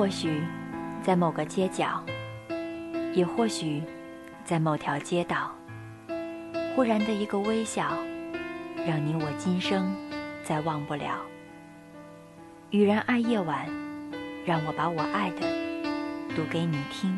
[0.00, 0.42] 或许，
[1.02, 2.02] 在某个街角，
[3.12, 3.82] 也或许，
[4.46, 5.54] 在某条街道，
[6.74, 7.92] 忽然的一个微笑，
[8.86, 9.94] 让你我今生
[10.42, 11.20] 再忘不了。
[12.70, 13.68] 雨然爱夜晚，
[14.46, 15.46] 让我把我爱的
[16.34, 17.14] 读给你听。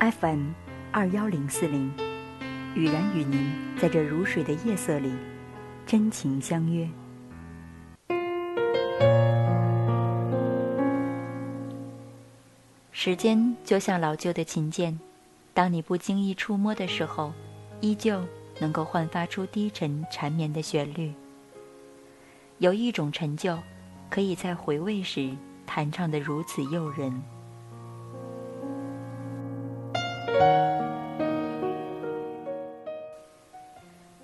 [0.00, 0.48] FM
[0.90, 1.88] 二幺零四零，
[2.74, 3.48] 雨然与您
[3.78, 5.12] 在这如水的夜色里
[5.86, 6.88] 真情相约。
[13.04, 14.96] 时间就像老旧的琴键，
[15.52, 17.32] 当你不经意触摸的时候，
[17.80, 18.22] 依旧
[18.60, 21.12] 能够焕发出低沉缠绵的旋律。
[22.58, 23.58] 有一种成就，
[24.08, 27.12] 可以在回味时弹唱得如此诱人。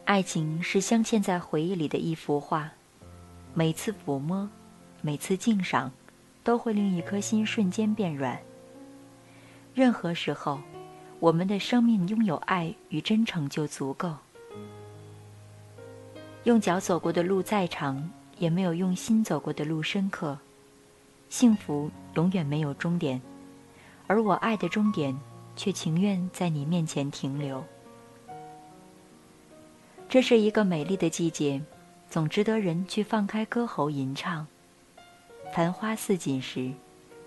[0.04, 2.70] 爱情是镶嵌在回忆里的一幅画，
[3.54, 4.48] 每次抚摸，
[5.02, 5.90] 每次敬赏，
[6.45, 8.38] 都会令一颗心瞬间变软。
[9.79, 10.59] 任何时候，
[11.21, 14.12] 我们的生命拥有爱与真诚就足够。
[16.43, 20.37] 用脚走过的路再长，也没有用心走过的路深刻。
[21.29, 23.23] 幸福永远没有终点，
[24.09, 25.16] 而我爱的终点，
[25.54, 27.62] 却情愿在你面前停留。
[30.09, 31.62] 这是一个美丽的季节，
[32.10, 34.45] 总值得人去放开歌喉吟唱。
[35.54, 36.73] 繁花似锦时。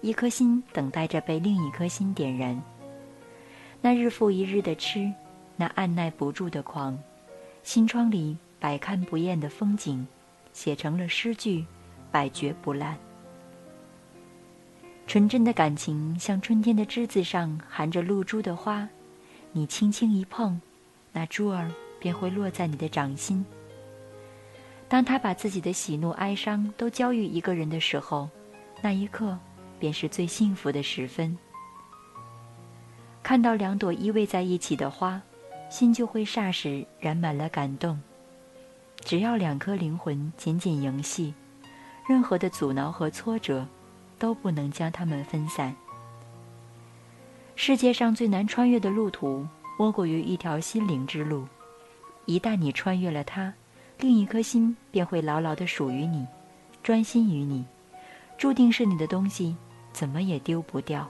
[0.01, 2.59] 一颗心等待着被另一颗心点燃。
[3.81, 5.11] 那日复一日的痴，
[5.55, 6.97] 那按耐不住的狂，
[7.63, 10.05] 心窗里百看不厌的风景，
[10.53, 11.65] 写成了诗句，
[12.11, 12.97] 百绝不烂。
[15.05, 18.87] 纯真的感情像春天的枝子上含着露珠的花，
[19.51, 20.59] 你轻轻一碰，
[21.11, 23.45] 那珠儿便会落在你的掌心。
[24.87, 28.27] 当他把自己的喜怒哀伤都交予一个人的时候，
[28.81, 29.37] 那一刻。
[29.81, 31.35] 便是最幸福的时分。
[33.23, 35.19] 看到两朵依偎在一起的花，
[35.71, 37.99] 心就会霎时染满了感动。
[38.99, 41.33] 只要两颗灵魂紧紧营系，
[42.07, 43.65] 任何的阻挠和挫折，
[44.19, 45.75] 都不能将它们分散。
[47.55, 49.47] 世界上最难穿越的路途，
[49.79, 51.47] 莫过于一条心灵之路。
[52.25, 53.51] 一旦你穿越了它，
[53.99, 56.25] 另一颗心便会牢牢的属于你，
[56.83, 57.65] 专心于你，
[58.37, 59.55] 注定是你的东西。
[59.93, 61.09] 怎么也丢不掉。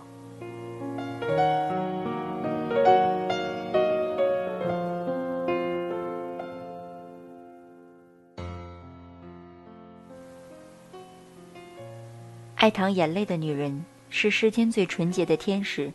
[12.55, 15.91] 爱淌眼泪的女人是世间最纯洁的天使，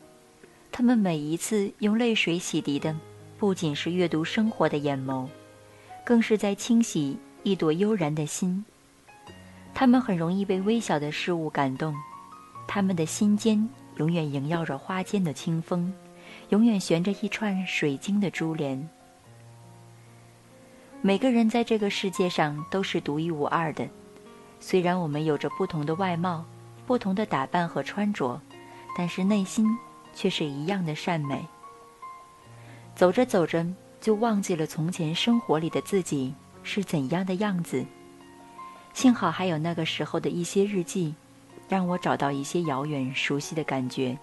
[0.73, 2.97] 她们每一次用泪水洗涤的，
[3.39, 5.29] 不仅是阅读生活的眼眸，
[6.05, 8.65] 更是在清洗一朵悠然的心。
[9.75, 11.95] 她们很容易被微小的事物感动。
[12.67, 15.93] 他们的心间永远萦绕着花间的清风，
[16.51, 18.89] 永远悬着一串水晶的珠帘。
[21.01, 23.89] 每个人在这个世界上都是独一无二的，
[24.59, 26.45] 虽然我们有着不同的外貌、
[26.87, 28.41] 不同的打扮和穿着，
[28.97, 29.67] 但是内心
[30.15, 31.47] 却是一样的善美。
[32.95, 33.65] 走着走着，
[34.01, 37.85] 就忘记了从前生活里的自己是怎样的样子。
[38.95, 41.15] 幸好还有那个时候的一些日记。
[41.69, 44.17] 让我找到一些遥远熟悉的感觉。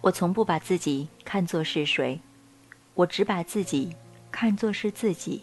[0.00, 2.20] 我从不把自己看作是谁，
[2.94, 3.94] 我只把自己
[4.30, 5.42] 看作是自己。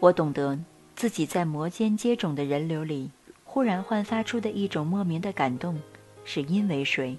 [0.00, 0.58] 我懂得
[0.96, 3.10] 自己在摩肩接踵的人流里，
[3.44, 5.80] 忽然焕发出的一种莫名的感动，
[6.24, 7.16] 是因为谁？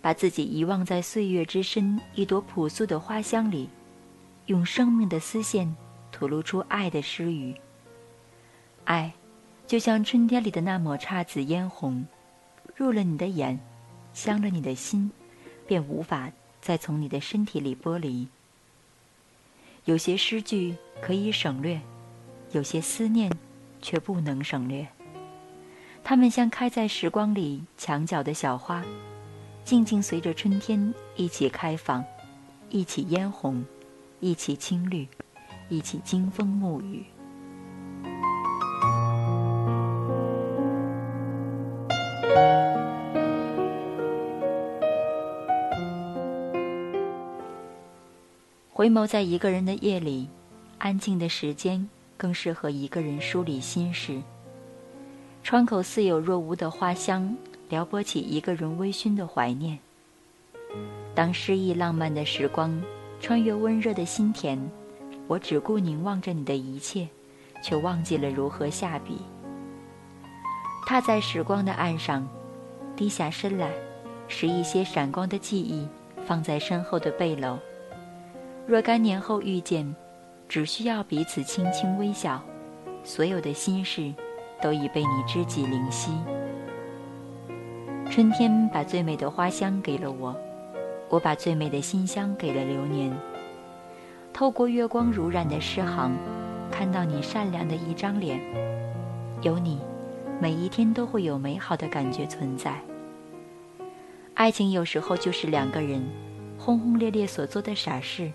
[0.00, 3.68] 把自己遗忘在岁月之深一朵朴素的花香里，
[4.46, 5.74] 用生命的丝线
[6.12, 7.54] 吐露出爱的诗语。
[8.84, 9.12] 爱。
[9.66, 12.04] 就像春天里的那抹姹紫嫣红，
[12.76, 13.58] 入了你的眼，
[14.12, 15.10] 香了你的心，
[15.66, 16.30] 便无法
[16.60, 18.28] 再从你的身体里剥离。
[19.86, 21.80] 有些诗句可以省略，
[22.52, 23.32] 有些思念
[23.80, 24.86] 却不能省略。
[26.02, 28.84] 它们像开在时光里墙角的小花，
[29.64, 32.04] 静静随着春天一起开放，
[32.68, 33.64] 一起嫣红，
[34.20, 35.08] 一起青绿，
[35.70, 37.02] 一起经风沐雨。
[48.84, 50.28] 回眸在一个人的夜里，
[50.76, 51.88] 安静的时间
[52.18, 54.20] 更适合一个人梳理心事。
[55.42, 57.34] 窗口似有若无的花香，
[57.70, 59.78] 撩拨起一个人微醺的怀念。
[61.14, 62.78] 当诗意浪漫的时光
[63.20, 64.58] 穿越温热的心田，
[65.28, 67.08] 我只顾凝望着你的一切，
[67.62, 69.16] 却忘记了如何下笔。
[70.84, 72.28] 踏在时光的岸上，
[72.94, 73.72] 低下身来，
[74.28, 75.88] 拾一些闪光的记忆，
[76.26, 77.56] 放在身后的背篓。
[78.66, 79.94] 若干年后遇见，
[80.48, 82.42] 只需要彼此轻轻微笑，
[83.02, 84.10] 所有的心事
[84.62, 86.12] 都已被你知己灵犀。
[88.10, 90.34] 春天把最美的花香给了我，
[91.10, 93.14] 我把最美的馨香给了流年。
[94.32, 96.16] 透过月光如染的诗行，
[96.70, 98.40] 看到你善良的一张脸。
[99.42, 99.78] 有你，
[100.40, 102.80] 每一天都会有美好的感觉存在。
[104.32, 106.02] 爱情有时候就是两个人
[106.58, 108.32] 轰轰烈烈所做的傻事。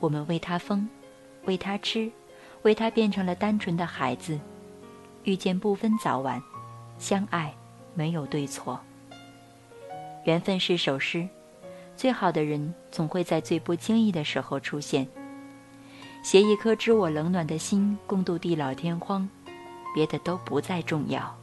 [0.00, 0.88] 我们为他疯，
[1.44, 2.10] 为他痴，
[2.62, 4.38] 为他变成了单纯的孩子。
[5.24, 6.42] 遇见不分早晚，
[6.98, 7.54] 相爱
[7.94, 8.80] 没有对错。
[10.24, 11.28] 缘分是首诗，
[11.96, 15.06] 最好的人总会在最不经意的时候出现。
[16.22, 19.28] 携一颗知我冷暖的心，共度地老天荒，
[19.94, 21.36] 别的都不再重要。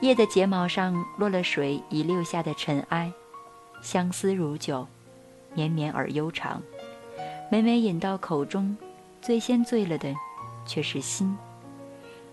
[0.00, 3.12] 夜的睫毛上落了水遗留下的尘埃，
[3.82, 4.86] 相思如酒，
[5.54, 6.62] 绵绵而悠长。
[7.50, 8.76] 每每饮到口中，
[9.22, 10.14] 最先醉了的，
[10.66, 11.34] 却是心。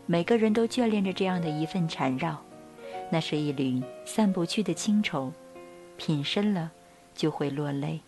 [0.06, 2.38] 每个人都眷恋着这样的一份缠绕，
[3.09, 5.31] 那是一缕散不去的清愁，
[5.95, 6.69] 品深了，
[7.13, 8.01] 就会落泪。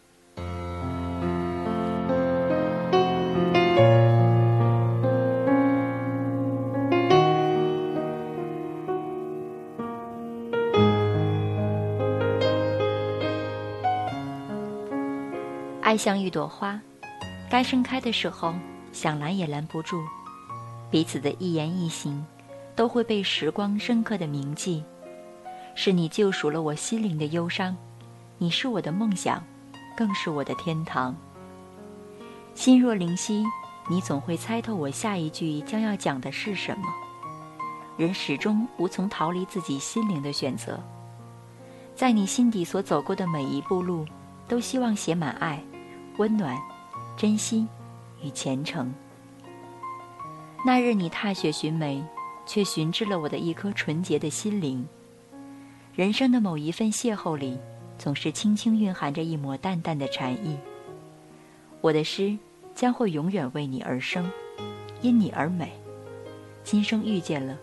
[15.81, 16.77] 爱像一朵花。
[17.49, 18.53] 该盛开的时候，
[18.91, 20.03] 想拦也拦不住。
[20.91, 22.25] 彼此的一言一行，
[22.75, 24.83] 都会被时光深刻的铭记。
[25.73, 27.75] 是你救赎了我心灵的忧伤，
[28.37, 29.41] 你是我的梦想，
[29.95, 31.15] 更是我的天堂。
[32.53, 33.45] 心若灵犀，
[33.89, 36.85] 你总会猜透我下一句将要讲的是什么。
[37.95, 40.81] 人始终无从逃离自己心灵的选择，
[41.95, 44.05] 在你心底所走过的每一步路，
[44.47, 45.63] 都希望写满爱、
[46.17, 46.57] 温暖。
[47.17, 47.67] 真心
[48.23, 48.93] 与虔诚。
[50.63, 52.03] 那日你踏雪寻梅，
[52.45, 54.85] 却寻至了我的一颗纯洁的心灵。
[55.95, 57.57] 人生的某一份邂逅里，
[57.97, 60.55] 总是轻轻蕴含着一抹淡淡的禅意。
[61.81, 62.37] 我的诗
[62.75, 64.29] 将会永远为你而生，
[65.01, 65.71] 因你而美。
[66.63, 67.57] 今生遇见了，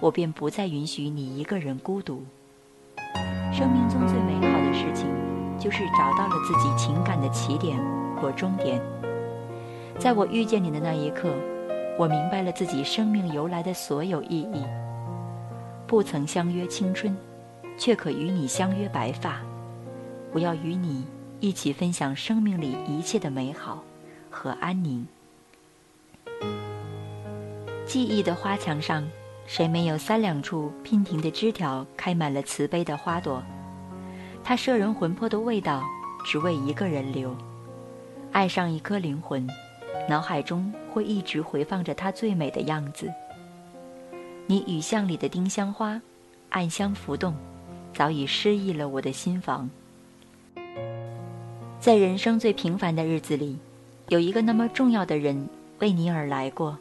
[0.00, 2.22] 我便不再允许你一个人孤独。
[3.52, 5.08] 生命中最美好的事情，
[5.58, 7.78] 就是找到了自己情感的起点
[8.16, 8.82] 或终点。
[9.98, 11.34] 在我遇见你的那一刻，
[11.98, 14.64] 我明白了自己生命由来的所有意义。
[15.88, 17.16] 不曾相约青春，
[17.76, 19.40] 却可与你相约白发。
[20.32, 21.04] 我要与你
[21.40, 23.82] 一起分享生命里一切的美好
[24.30, 25.04] 和安宁。
[27.84, 29.04] 记忆的花墙上，
[29.46, 33.42] 谁没有三两处娉婷的枝条开满了慈悲的花朵？
[34.44, 35.82] 它摄人魂魄的味道，
[36.24, 37.36] 只为一个人留。
[38.30, 39.44] 爱上一颗灵魂。
[40.08, 43.12] 脑海中会一直回放着它最美的样子。
[44.46, 46.00] 你雨巷里的丁香花，
[46.48, 47.34] 暗香浮动，
[47.92, 49.68] 早已诗意了我的心房。
[51.78, 53.58] 在人生最平凡的日子里，
[54.08, 55.46] 有一个那么重要的人
[55.80, 56.78] 为你而来过，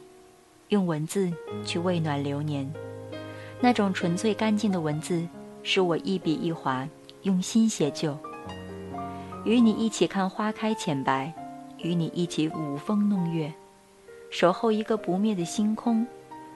[0.69, 1.29] 用文字
[1.65, 2.71] 去温暖流年。
[3.59, 5.27] 那种纯粹干净的文字，
[5.63, 6.87] 是我一笔一划
[7.23, 8.17] 用心写就。
[9.43, 11.33] 与你一起看花开浅白。
[11.83, 13.53] 与你一起舞风弄月，
[14.29, 16.05] 守候一个不灭的星空，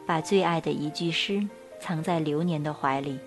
[0.05, 1.47] 把最爱的一句诗
[1.79, 3.19] 藏在流年的怀里。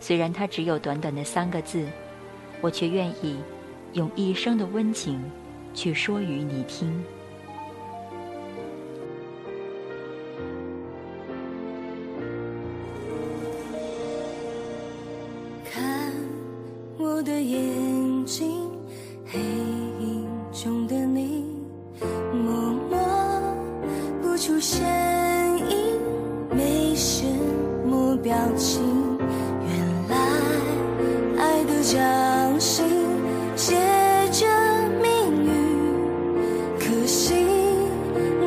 [0.00, 1.88] 虽然它只有短短的三个字，
[2.60, 3.36] 我却愿意
[3.94, 5.20] 用一生的温情
[5.74, 7.02] 去说与你听。
[28.22, 28.82] 表情，
[29.64, 29.70] 原
[30.08, 30.16] 来
[31.38, 32.84] 爱的掌心
[33.54, 33.76] 写
[34.32, 34.46] 着
[35.00, 35.50] 命运，
[36.78, 37.34] 可惜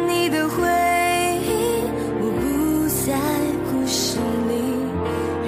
[0.07, 0.67] 你的回
[1.47, 1.83] 忆
[2.19, 3.17] 我不在
[3.71, 4.51] 故事里，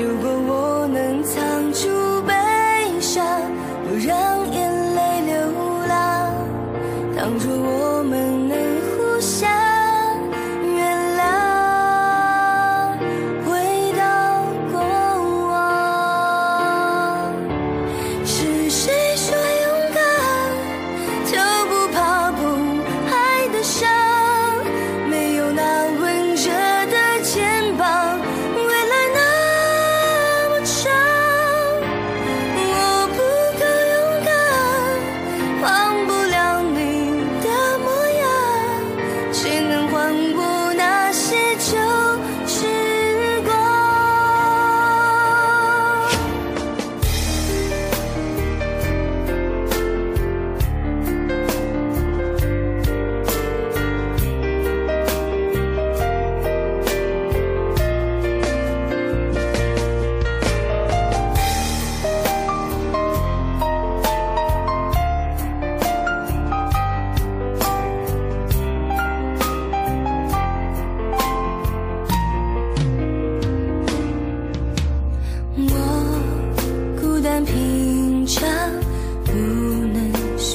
[0.02, 2.34] 如果我能藏住悲
[3.02, 3.26] 伤，
[3.84, 5.34] 不让眼泪流
[5.88, 6.34] 浪，
[7.16, 8.58] 倘若我们能
[8.96, 9.63] 互相。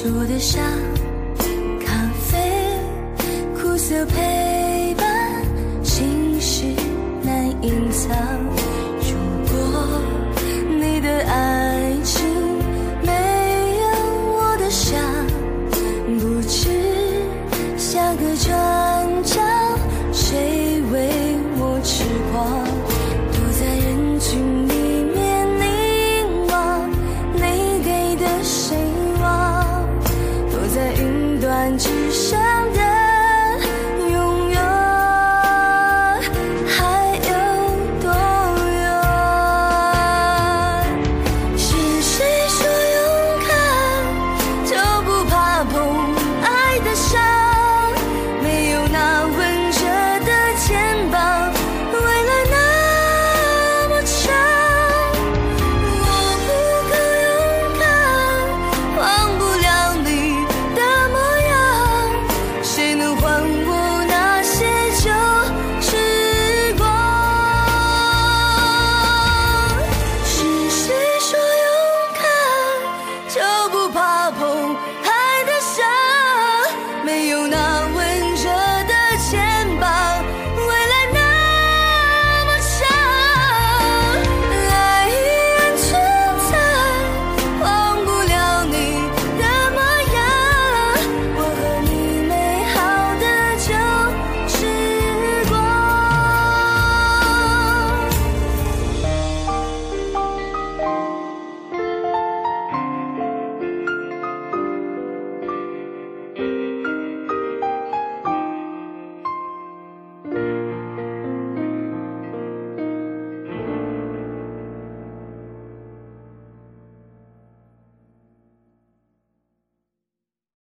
[0.01, 0.63] 住的像
[1.85, 2.37] 咖啡
[3.53, 5.43] 苦涩陪伴
[5.83, 6.63] 心事
[7.21, 8.58] 难隐藏。